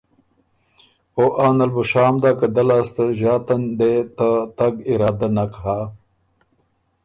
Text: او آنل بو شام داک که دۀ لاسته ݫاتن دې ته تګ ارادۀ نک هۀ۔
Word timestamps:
او 1.17 1.23
آنل 1.47 1.69
بو 1.75 1.83
شام 1.91 2.15
داک 2.21 2.35
که 2.39 2.47
دۀ 2.55 2.63
لاسته 2.69 3.03
ݫاتن 3.19 3.61
دې 3.79 3.93
ته 4.17 4.29
تګ 4.57 4.73
ارادۀ 4.91 5.27
نک 5.35 5.53
هۀ۔ 5.63 5.77